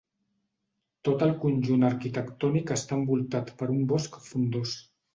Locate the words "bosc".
3.95-4.23